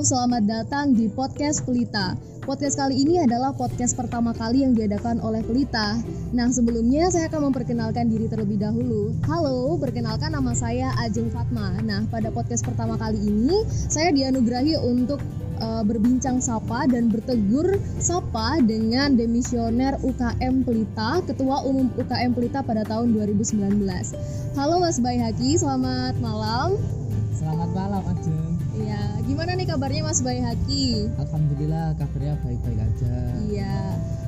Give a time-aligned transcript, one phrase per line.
[0.00, 2.16] Selamat datang di podcast Pelita.
[2.48, 6.00] Podcast kali ini adalah podcast pertama kali yang diadakan oleh Pelita.
[6.32, 9.12] Nah, sebelumnya saya akan memperkenalkan diri terlebih dahulu.
[9.28, 11.76] Halo, perkenalkan nama saya Ajeng Fatma.
[11.84, 15.20] Nah, pada podcast pertama kali ini, saya dianugerahi untuk
[15.60, 22.88] uh, berbincang sapa dan bertegur sapa dengan demisioner UKM Pelita, Ketua Umum UKM Pelita pada
[22.88, 23.84] tahun 2019.
[24.56, 26.80] Halo Mas Bayhaki, selamat malam.
[27.36, 28.49] Selamat malam Ajeng.
[28.80, 31.12] Iya, gimana nih kabarnya Mas Bayhaki?
[31.20, 33.14] Alhamdulillah kabarnya baik-baik aja.
[33.44, 33.76] Iya.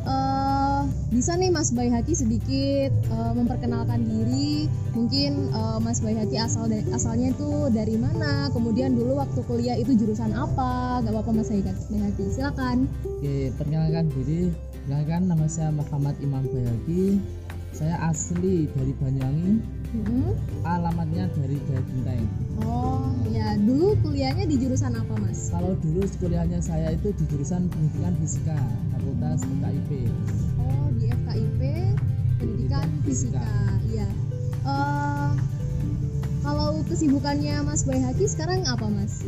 [0.02, 0.82] Uh,
[1.14, 4.66] bisa nih Mas Bayhaki sedikit uh, memperkenalkan diri.
[4.92, 8.50] Mungkin uh, Mas Bayhaki asal dari, asalnya itu dari mana?
[8.52, 11.00] Kemudian dulu waktu kuliah itu jurusan apa?
[11.00, 12.24] Gak apa-apa Mas Bayhaki.
[12.34, 12.90] Silakan.
[13.06, 14.52] Oke, perkenalkan diri.
[14.82, 17.22] Perkenalkan nama saya Muhammad Imam Bayhaki.
[17.72, 20.32] Saya asli dari Banyuwangi, Hmm.
[20.64, 22.24] Alamatnya dari Genteng.
[22.64, 23.60] Oh, ya.
[23.60, 25.52] Dulu kuliahnya di jurusan apa, Mas?
[25.52, 28.56] Kalau dulu kuliahnya saya itu di jurusan Pendidikan Fisika,
[28.96, 29.90] Fakultas FKIP.
[30.56, 31.60] Oh, di FKIP
[32.40, 33.44] Pendidikan Fisika.
[33.92, 34.08] Iya.
[34.64, 35.36] Uh,
[36.40, 39.20] kalau kesibukannya Mas Bayhaki sekarang apa, Mas?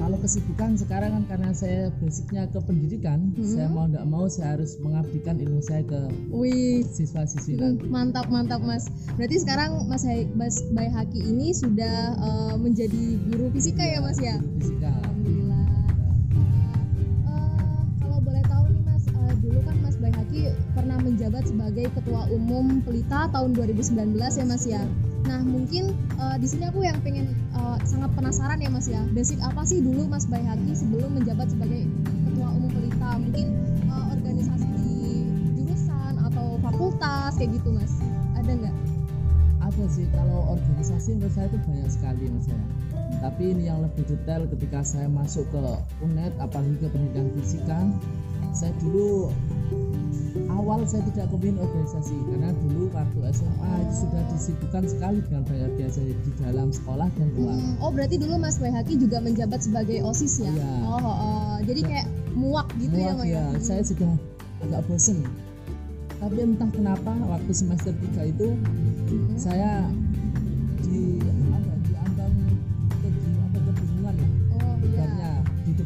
[0.00, 3.44] Kalau kesibukan sekarang kan karena saya basicnya ke pendidikan hmm.
[3.44, 6.00] saya mau tidak mau saya harus mengabdikan ilmu saya ke
[6.32, 6.80] Wih.
[6.88, 8.88] siswa-siswi hmm, mantap mantap mas.
[9.20, 14.18] Berarti sekarang mas Mas Bay Haki ini sudah uh, menjadi guru fisika ya, ya mas
[14.18, 14.36] ya?
[14.40, 15.11] Guru fisika
[21.32, 24.84] menjabat sebagai ketua umum Pelita tahun 2019 ya mas ya
[25.24, 29.00] Nah mungkin uh, di sini aku yang pengen uh, sangat penasaran ya Mas ya.
[29.14, 31.86] Basic apa sih dulu Mas Bayhaki sebelum menjabat sebagai
[32.26, 33.22] ketua umum Pelita?
[33.22, 33.54] Mungkin
[33.86, 35.22] uh, organisasi di
[35.56, 38.02] jurusan atau fakultas kayak gitu Mas.
[38.34, 38.76] Ada nggak?
[39.62, 40.10] Ada sih.
[40.10, 42.58] Kalau organisasi menurut saya itu banyak sekali Mas ya.
[43.22, 45.62] Tapi ini yang lebih detail ketika saya masuk ke
[46.02, 47.78] UNED apalagi ke pendidikan fisika,
[48.50, 49.30] saya dulu
[50.52, 55.70] awal saya tidak kepingin organisasi karena dulu waktu SMA itu sudah disibukkan sekali dengan banyak
[55.80, 57.56] biasa di dalam sekolah dan luar.
[57.56, 60.52] Hmm, oh berarti dulu Mas Bayhaki juga menjabat sebagai osis ya?
[60.52, 60.72] Iya.
[60.84, 61.56] Oh, oh, oh.
[61.64, 63.32] jadi kayak muak gitu ya, muak, ya?
[63.32, 63.44] ya.
[63.48, 63.62] Hmm.
[63.62, 64.12] Saya sudah
[64.66, 65.18] agak bosen.
[66.22, 69.34] Tapi entah kenapa waktu semester 3 itu hmm.
[69.38, 69.86] saya
[70.82, 71.21] di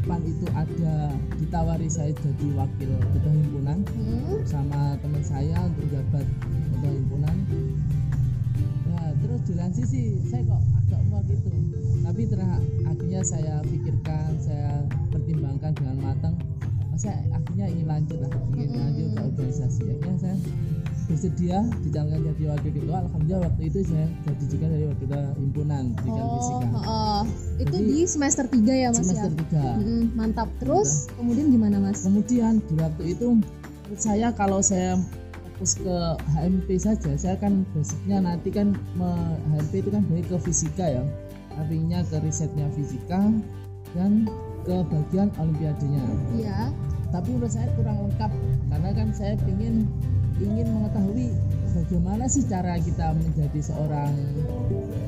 [0.07, 4.39] depan itu ada ditawari saya jadi wakil ketua himpunan hmm.
[4.47, 7.35] sama teman saya untuk jabat ketua himpunan
[8.87, 11.51] nah terus dilansi sih saya kok agak muak gitu
[12.07, 12.55] tapi terah,
[12.87, 14.79] akhirnya saya pikirkan saya
[15.11, 16.39] pertimbangkan dengan matang
[16.95, 18.79] saya akhirnya ingin lanjut lah ingin hmm.
[18.79, 20.37] lanjut ke organisasi akhirnya saya
[21.07, 22.97] bersedia dicalonkan jadi wakil ketua.
[23.07, 26.67] Alhamdulillah waktu itu saya jadi juga dari wakil ketua himpunan pendidikan oh, fisika.
[26.83, 27.21] oh,
[27.57, 29.63] itu jadi, di semester 3 ya mas semester ya?
[29.79, 30.49] 3 hmm, mantap.
[30.59, 31.15] Terus mantap.
[31.23, 31.99] kemudian gimana mas?
[32.03, 33.27] Kemudian di waktu itu
[33.95, 34.99] saya kalau saya
[35.55, 35.97] fokus ke
[36.37, 38.75] HMP saja saya kan basicnya nanti kan
[39.55, 41.03] HMP itu kan baik ke fisika ya.
[41.57, 43.31] Artinya ke risetnya fisika
[43.95, 44.27] dan
[44.67, 46.03] ke bagian olimpiadenya.
[46.35, 46.59] Iya.
[47.07, 48.31] Tapi menurut saya kurang lengkap
[48.67, 49.87] karena kan saya ingin
[50.37, 51.33] ingin mengetahui
[51.73, 54.13] bagaimana sih cara kita menjadi seorang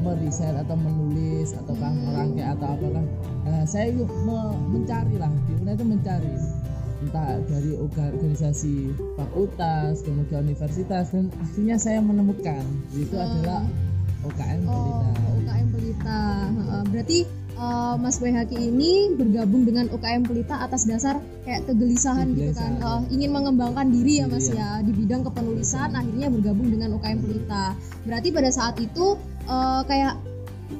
[0.06, 3.06] meriset atau menulis ataukah merangkai atau apakah
[3.45, 4.39] nah, saya me
[4.69, 6.35] mencari lah di itu mencari
[7.00, 13.23] entah dari organisasi fakultas kemudian universitas dan akhirnya saya menemukan itu hmm.
[13.23, 13.63] adalah
[14.19, 15.07] UKM Pelita.
[15.16, 16.22] Oh, UKM Pelita.
[16.91, 17.19] Berarti
[17.59, 23.01] uh, Mas Bayhaki ini bergabung dengan UKM Pelita atas dasar kayak kegelisahan gitu kan uh,
[23.11, 24.79] ingin mengembangkan diri ya Mas iya.
[24.79, 27.75] ya di bidang kepenulisan akhirnya bergabung dengan UKM Pelita
[28.07, 30.15] berarti pada saat itu uh, kayak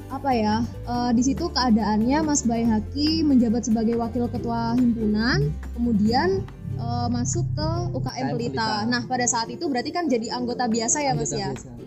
[0.10, 6.46] apa ya uh, di situ keadaannya Mas Bayhaki menjabat sebagai wakil ketua himpunan kemudian
[6.78, 8.86] uh, masuk ke UKM Pelita.
[8.86, 11.54] Nah pada saat itu berarti kan jadi anggota biasa ya Mas ya.
[11.54, 11.79] Biasa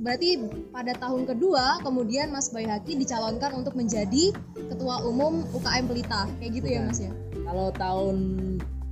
[0.00, 6.52] berarti pada tahun kedua kemudian Mas Bayhaki dicalonkan untuk menjadi ketua umum UKM Pelita kayak
[6.62, 6.82] gitu Bukan.
[6.82, 7.12] ya Mas ya
[7.46, 8.16] kalau tahun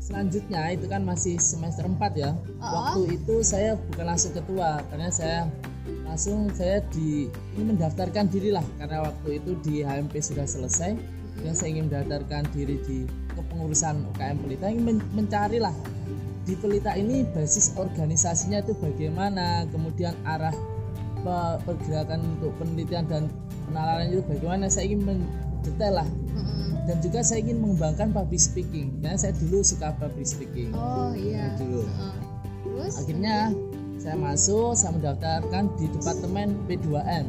[0.04, 2.60] selanjutnya itu kan masih semester 4 ya uh-uh.
[2.60, 5.48] waktu itu saya bukan langsung ketua karena saya
[6.04, 11.42] langsung saya di ini mendaftarkan diri lah karena waktu itu di HMP sudah selesai uh-huh.
[11.48, 15.72] dan saya ingin mendaftarkan diri di kepengurusan UKM Pelita ingin men- mencari lah
[16.44, 20.52] di Pelita ini basis organisasinya itu bagaimana kemudian arah
[21.64, 23.22] pergerakan untuk penelitian dan
[23.70, 26.68] penalaran itu bagaimana saya ingin mendetail lah mm-hmm.
[26.84, 31.56] dan juga saya ingin mengembangkan public speaking karena saya dulu suka public speaking oh iya
[31.56, 32.16] dulu uh,
[32.64, 33.50] terus akhirnya
[33.96, 37.26] saya masuk saya mendaftarkan di departemen P2M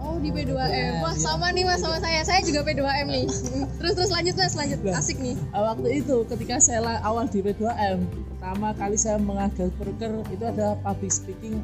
[0.00, 0.56] Oh di P2M.
[1.04, 1.12] Wah Iya.
[1.12, 2.24] sama nih mas sama saya.
[2.24, 3.28] Saya juga P2M nih.
[3.78, 4.80] terus terus lanjut mas lanjut.
[4.80, 4.96] Lah.
[4.96, 5.36] Asik nih.
[5.52, 8.08] Ah, waktu itu ketika saya awal di P2M
[8.40, 11.60] pertama kali saya mengajar proker itu ada public speaking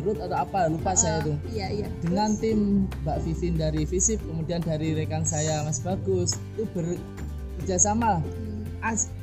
[0.00, 1.88] road atau apa lupa saya Ah, itu Iya iya.
[2.00, 2.58] dengan tim
[3.02, 8.62] Mbak Vivin dari Visip kemudian dari rekan saya Mas Bagus itu bekerja sama Hmm.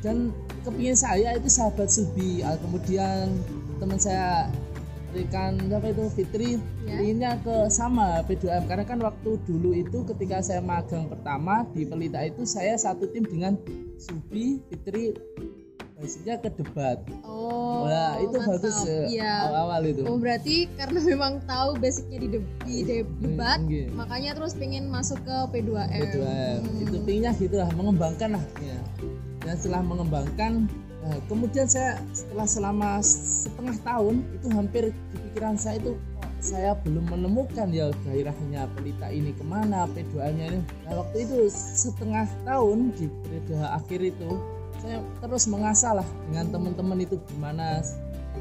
[0.04, 0.18] Dan
[0.62, 3.32] kepingin saya itu sahabat Subi Ah, kemudian
[3.80, 4.52] teman saya
[5.14, 6.50] rekan siapa itu Fitri
[6.84, 7.00] Ya.
[7.00, 12.20] inginnya ke sama P2M karena kan waktu dulu itu ketika saya magang pertama di Pelita
[12.20, 13.56] itu saya satu tim dengan
[13.96, 15.16] Subi Fitri
[16.04, 17.88] basicnya ke debat Oh.
[17.88, 18.60] Wah, itu mantap.
[18.60, 19.34] bagus eh, Iya.
[19.46, 23.88] awal-awal itu Oh berarti karena memang tahu basicnya di, de- di de- debat, Iya.
[23.90, 25.88] makanya terus pengen masuk ke P2M.
[25.90, 26.84] P2M Hmm.
[26.84, 28.78] itu pinginnya gitu lah mengembangkan lah ya.
[29.42, 30.68] dan setelah mengembangkan
[31.04, 36.76] eh, kemudian saya setelah selama setengah tahun itu hampir di pikiran saya itu kok saya
[36.78, 42.24] belum menemukan ya gairahnya pelita ini ke mana P2M nya ini nah waktu itu setengah
[42.44, 44.30] tahun di periode akhir itu
[44.84, 47.80] saya terus mengasah lah dengan teman-teman itu gimana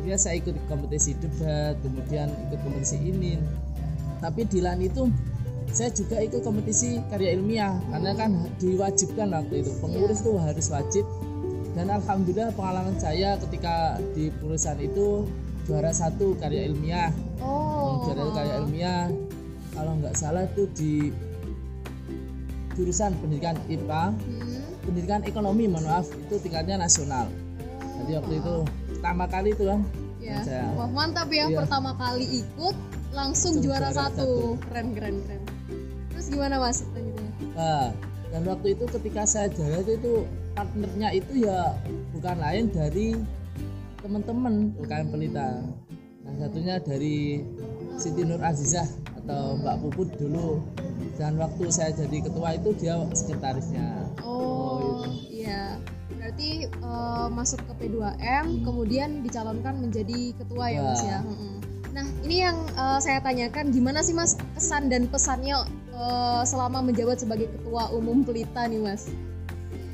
[0.02, 3.38] dia saya ikut kompetisi debat kemudian ikut kompetisi ini.
[4.18, 5.06] Tapi di lain itu
[5.70, 9.70] saya juga ikut kompetisi karya ilmiah karena kan diwajibkan waktu itu.
[9.78, 11.04] Pengurus itu harus wajib.
[11.72, 15.24] Dan alhamdulillah pengalaman saya ketika di perusahaan itu
[15.64, 17.14] juara satu karya ilmiah.
[17.38, 18.02] Oh.
[18.02, 19.02] juara satu karya ilmiah
[19.72, 20.92] kalau nggak salah itu di
[22.74, 24.61] jurusan pendidikan IPA Hmm.
[24.82, 27.26] Pendidikan ekonomi mohon maaf itu tingkatnya nasional
[28.02, 28.54] jadi waktu itu
[28.98, 29.80] pertama kali itu kan
[30.22, 30.38] Ya.
[30.46, 31.58] saya Wah mantap ya Iya.
[31.66, 32.76] pertama kali ikut
[33.10, 34.54] langsung juara, juara satu.
[34.70, 35.42] Keren keren keren.
[36.14, 37.30] Terus gimana mas lanjutnya?
[37.58, 37.86] Nah,
[38.30, 40.12] dan waktu itu ketika saya juara itu, itu
[40.54, 41.74] partnernya itu ya
[42.14, 43.18] bukan lain dari
[43.98, 45.58] teman-teman UKM Pelita.
[46.22, 47.42] Nah, satunya dari
[47.98, 48.86] Siti Nur Azizah
[49.18, 50.62] atau Mbak Puput dulu.
[51.16, 54.08] Dan waktu saya jadi ketua itu dia sekretarisnya.
[54.24, 55.46] Oh, gitu.
[55.46, 55.76] iya.
[56.12, 61.18] Berarti eh, masuk ke P2M kemudian dicalonkan menjadi ketua ya mas ya.
[61.92, 67.20] Nah ini yang eh, saya tanyakan gimana sih mas kesan dan pesannya eh, selama menjabat
[67.20, 69.10] sebagai ketua umum Pelita nih mas?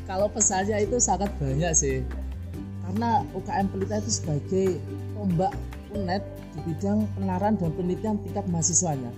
[0.04, 2.04] Kalau pesannya itu sangat banyak sih.
[2.84, 4.66] Karena UKM Pelita itu sebagai
[5.12, 5.52] tombak
[5.92, 6.22] UNED
[6.56, 9.10] di bidang penelitian dan penelitian tingkat mahasiswanya.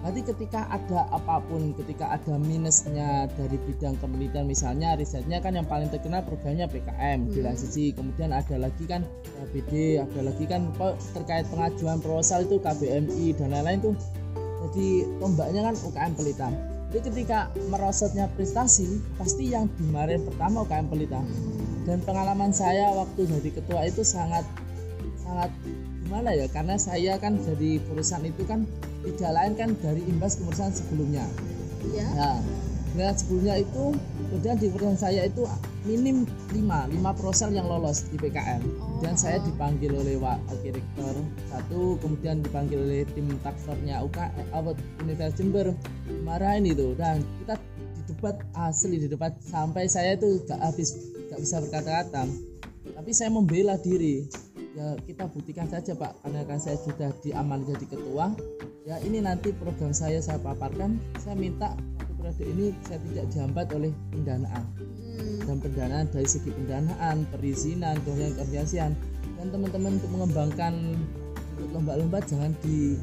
[0.00, 5.68] Nanti ketika ada apa pun, ketika ada minusnya dari bidang penelitian misalnya risetnya kan yang
[5.68, 7.52] paling terkenal programnya PKM di Hmm.
[7.52, 9.04] lain sisi, kemudian ada lagi kan
[9.36, 10.72] KBD, ada lagi kan
[11.12, 13.94] terkait pengajuan proposal itu KBMI dan lain-lain tuh.
[14.60, 16.48] Jadi tombaknya kan UKM Pelita.
[16.90, 17.38] Jadi ketika
[17.68, 21.20] merosotnya prestasi, pasti yang dimarahin pertama UKM Pelita.
[21.84, 24.48] Dan pengalaman saya waktu jadi ketua itu sangat
[25.20, 25.52] sangat
[26.04, 28.66] gimana ya karena saya kan jadi perusahaan itu kan
[29.04, 31.24] tidak lain kan dari imbas kemudian sebelumnya.
[31.96, 32.04] Ya.
[32.12, 32.36] nah
[32.92, 33.94] dengan sebelumnya itu
[34.28, 35.46] kemudian di perusahaan saya itu
[35.86, 38.62] minim 5 5 proposal yang lolos di PKM
[39.00, 41.14] dan saya dipanggil oleh wakil rektor.
[41.48, 44.18] Satu kemudian dipanggil oleh tim taksornya UK
[44.52, 45.66] apa Universitas Jember.
[46.26, 46.92] Marahin itu.
[46.98, 47.56] Dan kita
[47.94, 50.98] di debat asli di debat sampai saya itu gak habis
[51.30, 52.26] gak bisa berkata-kata.
[52.90, 54.26] Tapi saya membela diri
[54.74, 56.14] ya kita buktikan saja pak.
[56.22, 58.32] Karena kan saya sudah diamanai jadi ketua.
[58.86, 60.98] Ya ini nanti program saya saya paparkan.
[61.18, 64.64] Saya minta satu periode ini saya tidak dihambat oleh pendanaan.
[65.20, 65.42] Hmm.
[65.44, 68.92] dan pendanaan dari segi pendanaan perizinan kemudian keorganisasian
[69.36, 70.72] dan teman-teman untuk mengembangkan
[71.76, 72.96] lomba-lomba jangan di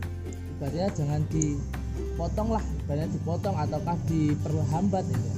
[0.57, 2.63] ibaratnya jangan dipotong lah.
[2.85, 5.29] Ibaratnya dipotong ataukah diperhambat itu.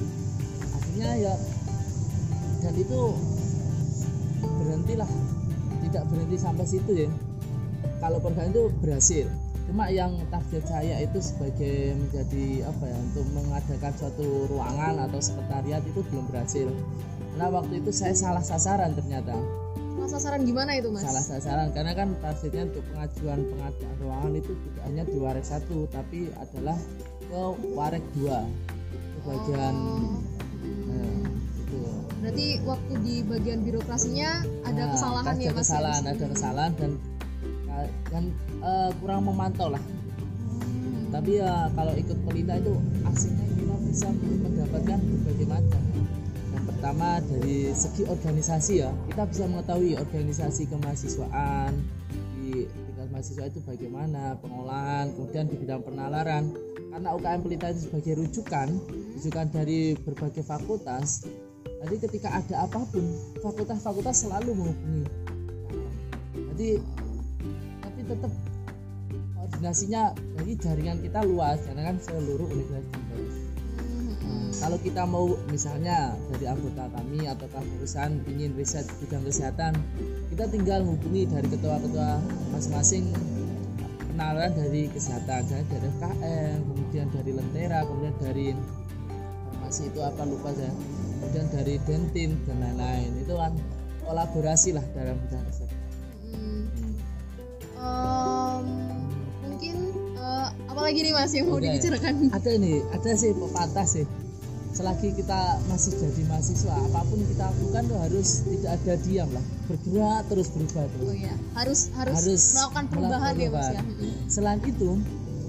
[0.78, 1.34] Akhirnya ya
[2.64, 3.00] dan itu
[4.40, 5.10] berhentilah
[5.90, 7.10] tidak berhenti sampai situ ya
[8.00, 9.26] kalau program itu berhasil
[9.70, 15.84] cuma yang target saya itu sebagai menjadi apa ya untuk mengadakan suatu ruangan atau sekretariat
[15.86, 16.68] itu belum berhasil
[17.38, 19.38] karena waktu itu saya salah sasaran ternyata
[20.00, 21.04] Mas sasaran gimana itu mas?
[21.04, 25.78] salah sasaran karena kan targetnya untuk pengajuan pengadaan ruangan itu tidak hanya di warek satu
[25.92, 26.78] tapi adalah
[27.30, 27.42] ke
[27.78, 28.48] warek dua
[28.90, 30.29] ke bagian Oh.
[32.30, 34.30] Berarti waktu di bagian birokrasinya
[34.62, 35.66] ada Nah, kesalahan ya mas?
[35.66, 36.12] kesalahan ya?
[36.14, 36.92] ada kesalahan dan
[38.14, 38.24] dan
[38.62, 41.10] eh, kurang memantau lah Hmm.
[41.10, 45.82] tapi ya kalau ikut pelita itu aslinya kita bisa mendapatkan berbagai macam
[46.54, 51.74] yang pertama dari segi organisasi ya kita bisa mengetahui organisasi kemahasiswaan
[52.38, 56.54] di tingkat mahasiswa itu bagaimana pengolahan kemudian di bidang penalaran
[56.94, 58.68] karena UKM pelita itu sebagai rujukan
[59.18, 61.26] rujukan dari berbagai fakultas
[61.80, 63.04] jadi ketika ada apa pun
[63.40, 65.06] fakultas-fakultas selalu menghubungi
[66.56, 66.70] jadi
[67.80, 68.32] tapi tetap
[69.60, 73.28] koordinasinya dari jaringan kita luas karena kan seluruh universitas.
[74.24, 74.52] Hmm.
[74.56, 79.76] Kalau kita mau misalnya dari anggota kami atau perusahaan ingin riset bidang kesehatan,
[80.32, 82.24] kita tinggal hubungi dari ketua-ketua
[82.56, 83.12] masing-masing
[84.16, 88.48] kenalan dari kesehatan, Misalnya dari FKM, kemudian dari Lentera, kemudian dari
[89.44, 90.72] farmasi itu apa lupa saya,
[91.20, 93.12] kemudian dari Dentin dan lain-lain.
[93.20, 93.54] Itu kan
[94.08, 95.80] kolaborasi lah dalam bidang kesehatan.
[96.32, 96.64] Hmm.
[97.80, 98.66] Em,
[99.44, 99.76] mungkin
[100.16, 101.68] eh, apa lagi nih mas yang mau Oke.
[101.68, 104.06] dibicarakan Ada ini, ada sih pepatah sih.
[104.70, 109.42] Selagi kita masih jadi mahasiswa, apa pun kita lakukan tuh harus tidak ada diam lah,
[109.66, 111.10] bergerak terus berubah terus.
[111.10, 114.14] oh ya harus harus, Harus melakukan perubahan ya mas ya melakukan Hmm.
[114.30, 114.90] Selain itu,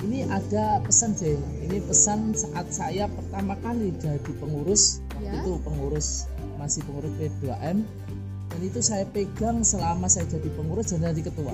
[0.00, 1.36] ini ada pesan sih.
[1.36, 5.40] Ini pesan saat saya pertama kali jadi pengurus, waktu Ya.
[5.44, 6.24] itu pengurus
[6.56, 7.84] masih pengurus P2M
[8.50, 11.52] dan itu saya pegang selama saya jadi pengurus dan jadi ketua.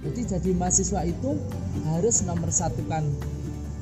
[0.00, 1.36] Jadi jadi mahasiswa itu
[1.90, 3.04] harus nomor satukan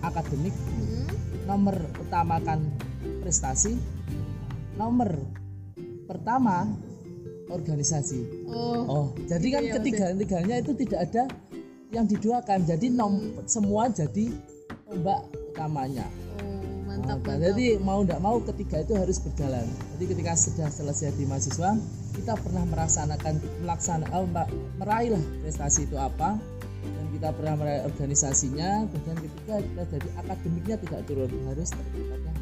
[0.03, 1.07] akademik, Hmm.
[1.47, 2.65] nomor utamakan
[3.23, 3.79] prestasi,
[4.75, 5.15] nomor
[6.05, 6.67] pertama
[7.49, 8.49] organisasi.
[8.49, 11.23] oh Oh, jadi kan Iya, Mas, ketiga-tiganya itu tidak ada
[11.93, 12.65] yang diduakan.
[12.69, 14.33] Jadi nom semua jadi
[14.89, 15.21] tombak
[15.53, 16.07] utamanya.
[16.41, 19.65] oh mantap Nah, mantap jadi mau tidak mau ketiga itu harus berjalan.
[19.97, 21.77] Jadi ketika sudah selesai di mahasiswa,
[22.17, 24.49] kita pernah merasakan melaksana oh, mbak,
[24.81, 26.37] meraih prestasi itu apa
[26.83, 28.89] dan kita pernah meraih organisasinya.
[28.91, 32.35] Kemudian ketika kita jadi akademiknya tidak turun harus tertingkatnya.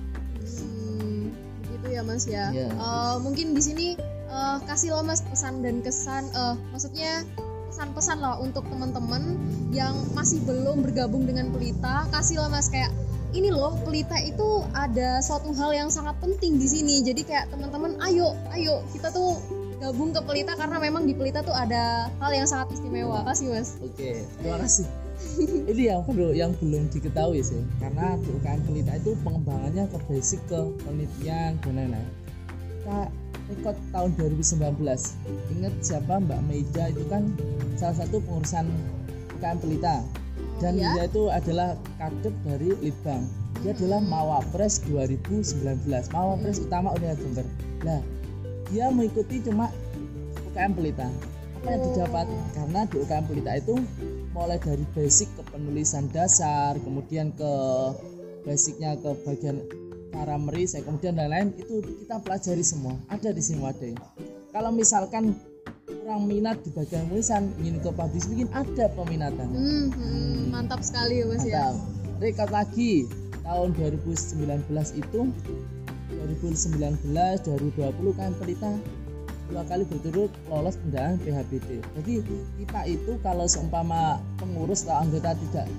[0.46, 1.22] Hmm,
[1.62, 2.44] begitu ya mas ya.
[2.54, 2.68] Iya.
[2.70, 3.86] Eh, mungkin di sini
[4.30, 7.26] eh, kasih lo mas pesan dan kesan, eh, maksudnya
[7.76, 9.36] pesan-pesan lah untuk teman-teman
[9.68, 12.08] yang masih belum bergabung dengan pelita.
[12.08, 12.88] Kasih lo mas kayak
[13.36, 17.04] ini loh pelita itu ada suatu hal yang sangat penting di sini.
[17.04, 19.36] Jadi kayak teman-teman, ayo, ayo kita tuh
[19.76, 23.20] gabung ke pelita karena memang di pelita tuh ada hal yang sangat istimewa.
[23.28, 23.76] Kasih mas.
[23.84, 24.88] Oke, terima kasih.
[25.68, 30.40] Ini yang perlu yang belum diketahui sih, karena di UKM Pelita itu pengembangannya ke basic
[30.48, 32.08] ke penelitian dan lain-lain.
[33.50, 34.82] Rekod tahun 2019.
[35.58, 37.30] Ingat siapa Mbak Meida itu kan
[37.78, 38.66] salah satu pengurusan
[39.38, 40.02] UKM Pelita
[40.58, 40.92] dan Oh, ya?
[40.96, 41.68] dia itu adalah
[42.00, 43.22] kadep dari Litbang.
[43.64, 47.46] Dia adalah Mawapres 2019, Mawapres utama Universitas Jember.
[47.84, 48.00] Nah,
[48.68, 49.72] dia mengikuti cuma
[50.52, 51.08] UKM Pelita.
[51.62, 52.26] Apa yang didapat?
[52.52, 53.74] Karena di UKM Pelita itu
[54.36, 57.52] mulai dari basic ke penulisan dasar, kemudian ke
[58.44, 59.58] basicnya ke bagian
[60.16, 62.96] cara merisai, kemudian lain-lain itu kita pelajari semua.
[63.12, 63.92] Ada di sini wadah.
[64.56, 65.36] Kalau misalkan
[65.84, 69.52] kurang minat di bagian penulisan, ingin ke public speaking, ada peminatan.
[69.52, 71.76] Hmm, hmm, mantap sekali ya mas ya.
[72.16, 73.04] Rekod lagi
[73.44, 74.40] tahun 2019
[74.96, 75.20] itu
[76.16, 78.72] 2019 2020 kan pelita
[79.46, 81.78] dua kali berturut lolos pendanaan PHBD.
[81.78, 82.14] Jadi
[82.58, 85.70] kita itu kalau seumpama pengurus atau anggota tidak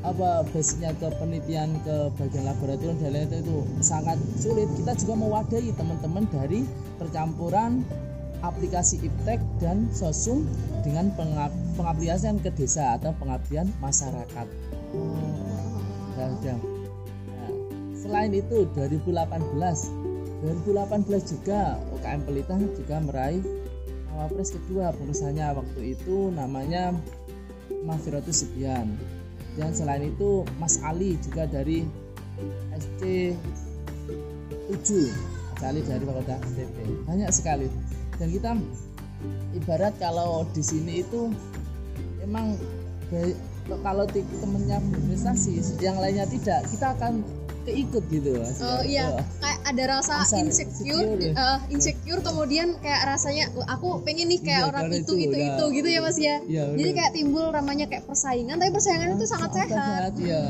[0.00, 4.68] apa basicnya ke penelitian ke bagian laboratorium dan lain itu sangat sulit.
[4.80, 6.64] Kita juga mewadahi teman-teman dari
[6.96, 7.84] percampuran
[8.40, 10.48] aplikasi iptek dan sosum
[10.80, 14.46] dengan pengap- pengaplikasian ke desa atau pengabdian masyarakat.
[16.16, 17.52] Dan Nah,
[17.96, 19.88] selain itu 2018
[20.40, 23.40] 2018 juga UKM Pelita juga meraih
[24.20, 26.92] Wapres kedua pengurusannya waktu itu namanya
[27.88, 29.00] Mafirotus Subian
[29.58, 31.82] dan selain itu Mas Ali juga dari
[32.74, 33.34] SC
[34.70, 35.10] 7
[35.56, 36.76] Mas Ali dari Fakultas STP
[37.06, 37.66] banyak sekali.
[38.20, 38.50] Dan kita
[39.56, 41.32] ibarat kalau di sini itu
[42.22, 42.54] emang
[43.82, 47.20] kalau temennya berprestasi yang lainnya tidak kita akan
[47.62, 48.56] keikut gitu Mas.
[48.58, 49.20] Oh iya, Oh.
[49.38, 54.40] kayak ada rasa Rasa insecure, insecure, eh, insecure kemudian kayak rasanya "Wah, aku pengen nih
[54.40, 55.48] kayak Iya, orang itu itu, itu nah.
[55.50, 56.36] itu gitu ya mas ya.
[56.42, 60.12] Iya, Jadi kayak timbul namanya kayak persaingan, tapi persaingan itu sangat sehat.
[60.16, 60.42] ya.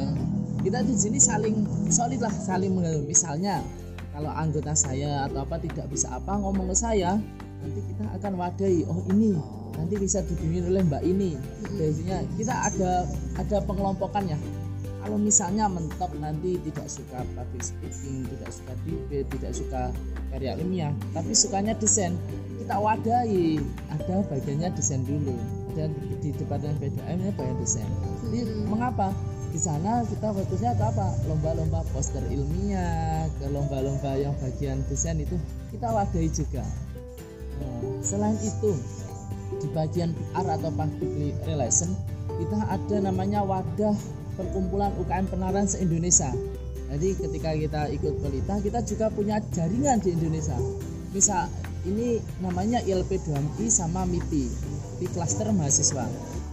[0.61, 1.57] Kita di sini saling
[1.89, 3.01] solid lah, saling mengenal.
[3.03, 3.65] Misalnya
[4.11, 7.17] kalau anggota saya atau apa tidak bisa apa ngomong ke saya,
[7.59, 8.85] nanti kita akan wadahi.
[8.85, 9.35] Oh ini
[9.73, 11.33] nanti bisa dibimbing oleh mbak ini.
[11.75, 14.39] Biasanya kita ada ada pengelompokan ya.
[15.01, 19.83] Kalau misalnya mentok nanti tidak suka public speaking, tidak suka debate, tidak suka
[20.29, 22.13] karya ilmiah, tapi sukanya desain,
[22.61, 23.65] kita wadahi.
[23.97, 25.33] Ada bagiannya desain dulu.
[25.73, 27.89] Dan di departemen PDM ini bagian desain.
[28.29, 28.39] Jadi
[28.69, 29.15] mengapa?
[29.51, 31.17] Di sana kita fokusnya ke apa?
[31.27, 35.35] Lomba-lomba poster ilmiah, ke lomba-lomba yang bagian desain itu
[35.75, 36.63] kita wadahi juga.
[37.59, 38.77] Nah, selain itu
[39.59, 41.91] di bagian PR atau public relation
[42.39, 43.93] kita ada namanya wadah
[44.41, 46.33] perkumpulan UKM penaran se-Indonesia.
[46.91, 50.57] Jadi ketika kita ikut pelita kita juga punya jaringan di Indonesia.
[51.13, 51.47] Misal
[51.85, 54.45] ini namanya ILP 2MI sama MIPI
[54.99, 56.09] di klaster mahasiswa.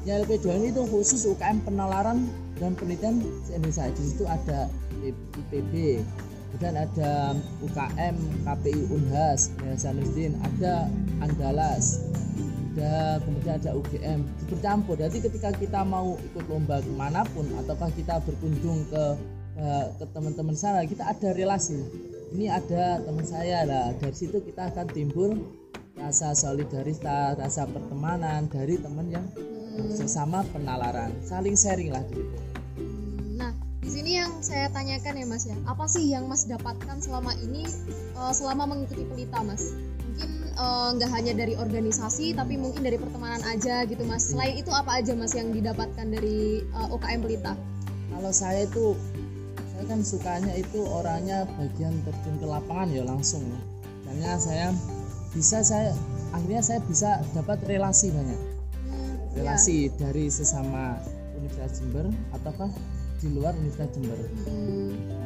[0.08, 2.32] YLP2 ini itu khusus UKM penalaran
[2.64, 3.20] dan penelitian
[3.52, 4.72] Indonesia di situ ada
[5.04, 6.00] IPB
[6.48, 8.16] kemudian ada UKM
[8.48, 10.00] KPI Unhas Yayasan
[10.42, 10.88] ada
[11.20, 12.02] Andalas
[12.78, 17.90] ada kemudian ada UGM bercampur jadi ketika kita mau ikut lomba ke mana pun ataukah
[17.98, 19.04] kita berkunjung ke
[19.98, 21.82] ke teman-teman sana kita ada relasi.
[22.36, 23.96] Ini ada teman saya lah.
[23.98, 25.34] Dari situ kita akan timbul
[25.98, 29.98] rasa solidaritas rasa pertemanan dari teman yang hmm.
[29.98, 31.10] sesama penalaran.
[31.26, 32.38] Saling sharing lah gitu.
[33.34, 33.50] Nah
[33.82, 35.58] di sini yang saya tanyakan ya mas ya.
[35.66, 37.66] Apa sih yang mas dapatkan selama ini
[38.14, 39.74] uh, selama mengikuti pelita mas?
[39.74, 39.87] Eh,
[40.58, 44.34] nggak uh, hanya dari organisasi tapi mungkin dari pertemanan aja gitu mas.
[44.34, 47.54] Selain itu apa aja mas yang didapatkan dari uh, eh, UKM Pelita?
[48.10, 48.98] Kalau saya itu
[49.56, 53.46] saya kan sukanya itu orangnya bagian terjun ke lapangan ya langsung
[54.10, 54.74] karena saya
[55.38, 55.94] bisa saya
[56.34, 58.40] akhirnya saya bisa dapat relasi banyak.
[58.90, 60.10] Hmm, relasi ya.
[60.10, 60.98] dari sesama
[61.38, 62.74] Universitas Jember ataukah
[63.22, 64.20] di luar Universitas Jember.
[64.50, 65.17] Hmm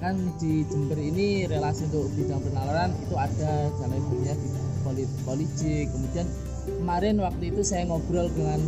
[0.00, 4.32] bahkan di Jember ini relasi untuk bidang penalaran itu ada jalan punya
[5.28, 6.24] politik kemudian
[6.80, 8.64] kemarin waktu itu saya ngobrol dengan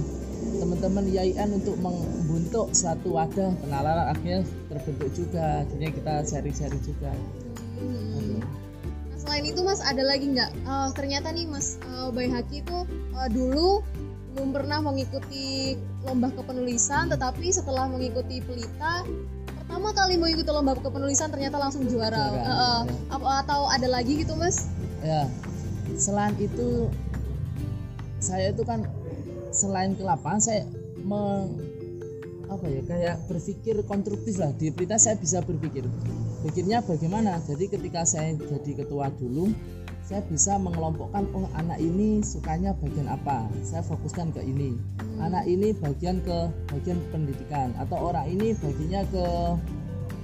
[0.61, 5.65] teman-teman IAIN untuk membentuk suatu wadah penalaran akhirnya terbentuk juga.
[5.65, 7.17] Akhirnya kita sharing-sharing juga.
[7.81, 8.45] Hmm.
[9.09, 10.53] nah, selain itu mas ada lagi nggak?
[10.69, 12.85] Uh, ternyata nih mas uh, Bay Haki itu
[13.17, 13.81] uh, dulu
[14.37, 19.09] belum pernah mengikuti lomba kepenulisan tetapi setelah mengikuti pelita
[19.73, 23.41] pertama kali mau ikut lomba kepenulisan ternyata langsung juara, juara uh, uh, ya.
[23.41, 24.69] atau ada lagi gitu mas?
[25.01, 25.25] Ya
[25.97, 26.93] selain itu
[28.21, 28.85] saya itu kan
[29.49, 30.69] selain ke lapangan saya
[32.55, 34.53] apa ya kayak berpikir konstruktif lah.
[34.55, 35.89] Di berita saya bisa berpikir
[36.45, 37.41] pikirnya bagaimana?
[37.45, 39.51] Jadi ketika saya jadi ketua dulu
[40.03, 43.49] saya bisa mengelompokkan oh anak ini sukanya bagian apa?
[43.65, 44.77] Saya fokuskan ke ini.
[45.23, 49.27] Anak ini bagian ke bagian pendidikan atau orang ini baginya ke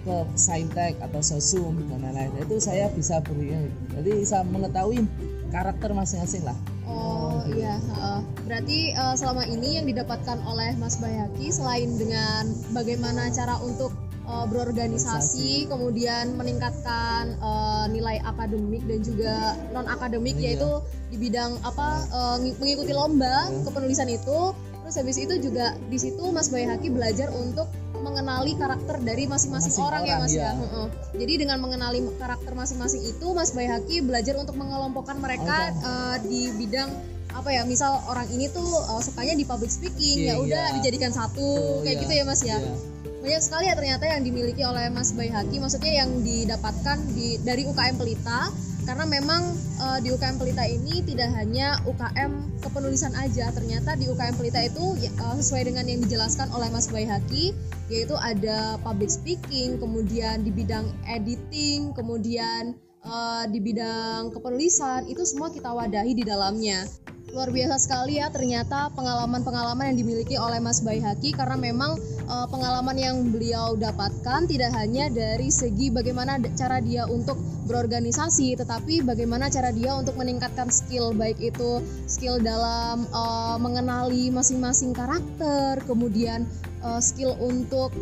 [0.07, 2.33] ke saintek atau sosum dan lain-lain.
[2.45, 3.55] Itu saya bisa beri
[3.95, 5.07] jadi bisa mengetahui
[5.49, 11.53] karakter masing-masing lah oh iya uh, berarti uh, selama ini yang didapatkan oleh Mas Bayaki
[11.53, 13.93] selain dengan bagaimana cara untuk
[14.29, 19.35] uh, berorganisasi, kemudian meningkatkan uh, nilai akademik dan juga
[19.73, 20.55] non akademik iya.
[20.55, 20.71] yaitu
[21.09, 23.65] di bidang apa uh, mengikuti lomba iya.
[23.65, 24.53] kepenulisan itu.
[24.85, 27.69] Terus habis itu juga di situ Mas Bayhaki belajar untuk
[28.01, 30.51] mengenali karakter dari masing-masing orang, orang ya Mas ya.
[30.55, 30.85] ya.
[31.19, 36.51] Jadi dengan mengenali karakter masing-masing itu Mas Bayhaki belajar untuk mengelompokkan mereka oh, uh, di
[36.57, 36.91] bidang
[37.29, 40.77] apa ya misal orang ini tuh uh, sukanya di public speaking yeah, ya udah yeah.
[40.81, 42.03] dijadikan satu kayak yeah.
[42.03, 42.59] gitu ya Mas ya.
[42.59, 47.67] Yeah banyak sekali ya ternyata yang dimiliki oleh Mas Bayhaki maksudnya yang didapatkan di dari
[47.67, 48.49] UKM Pelita
[48.89, 49.53] karena memang
[49.85, 53.53] uh, di UKM Pelita ini tidak hanya UKM kepenulisan aja.
[53.53, 57.53] Ternyata di UKM Pelita itu uh, sesuai dengan yang dijelaskan oleh Mas Bayhaki
[57.93, 65.53] yaitu ada public speaking kemudian di bidang editing kemudian uh, di bidang kepenulisan itu semua
[65.53, 66.85] kita wadahi di dalamnya
[67.29, 72.97] luar biasa sekali ya ternyata pengalaman-pengalaman yang dimiliki oleh Mas Bayhaki karena memang uh, pengalaman
[72.97, 77.37] yang beliau dapatkan tidak hanya dari segi bagaimana cara dia untuk
[77.69, 84.97] berorganisasi tetapi bagaimana cara dia untuk meningkatkan skill baik itu skill dalam uh, mengenali masing-masing
[84.97, 86.49] karakter kemudian
[86.81, 87.93] uh, skill untuk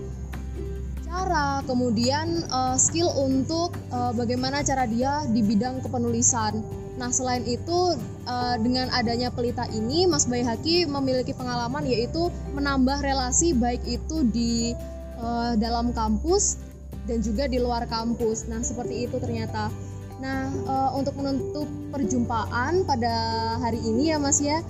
[1.03, 7.97] cara kemudian uh, skill untuk uh, bagaimana cara dia di bidang kepenulisan Nah, selain itu
[8.25, 14.73] uh, dengan adanya pelita ini Mas Bayhaki memiliki pengalaman yaitu menambah relasi baik itu di
[15.21, 16.57] uh, dalam kampus
[17.05, 18.49] dan juga di luar kampus.
[18.49, 19.69] Nah, seperti itu ternyata.
[20.25, 23.15] Nah, uh, untuk menutup perjumpaan pada
[23.61, 24.65] hari ini ya Mas ya.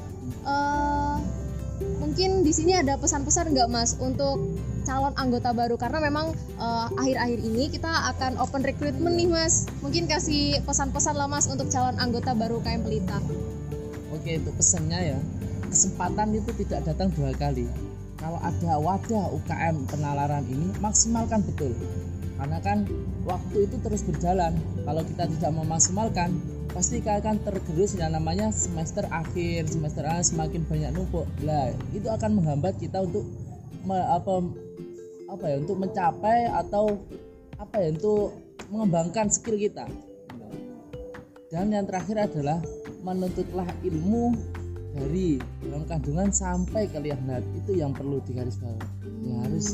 [2.03, 4.41] Mungkin di sini ada pesan-pesan nggak Mas untuk
[4.87, 5.75] calon anggota baru.
[5.75, 6.31] Karena memang
[6.63, 9.67] uh, akhir-akhir ini kita akan open recruitment nih mas.
[9.83, 13.19] Mungkin kasih pesan-pesan lah mas untuk calon anggota baru KM Pelita.
[14.15, 15.19] Oke itu pesannya ya.
[15.67, 17.67] Kesempatan itu tidak datang dua kali.
[18.17, 21.75] Kalau ada wadah UKM penalaran ini maksimalkan betul.
[22.39, 22.87] Karena kan
[23.27, 24.57] waktu itu terus berjalan.
[24.87, 26.31] Kalau kita tidak memaksimalkan
[26.73, 31.25] pasti akan tergerus yang namanya semester akhir semester akhir semakin banyak numpuk.
[31.45, 33.25] Lah itu akan menghambat kita untuk
[33.87, 34.43] apa
[35.27, 37.03] apa ya untuk mencapai atau
[37.59, 38.37] apa ya untuk
[38.71, 39.87] mengembangkan skill kita.
[41.47, 42.59] Dan yang terakhir adalah
[43.07, 44.35] menuntutlah ilmu
[44.97, 47.23] dari dalam kandungan sampai ke liang
[47.55, 48.83] itu yang perlu digarisbawahi.
[49.05, 49.45] Hmm.
[49.47, 49.67] harus.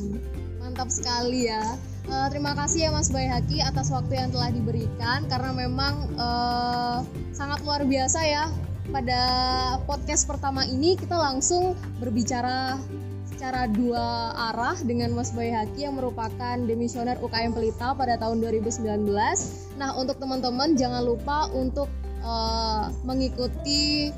[0.59, 1.63] Mantap sekali ya.
[2.11, 7.63] Uh, terima kasih ya Mas Bayhaki atas waktu yang telah diberikan karena memang uh, sangat
[7.63, 8.45] luar biasa ya.
[8.91, 9.23] Pada
[9.87, 12.77] podcast pertama ini kita langsung berbicara
[13.43, 19.03] secara dua arah dengan Mas Boy Haki yang merupakan demisioner UKM Pelita pada tahun 2019.
[19.83, 21.91] Nah, untuk teman-teman jangan lupa untuk
[22.23, 24.15] uh, mengikuti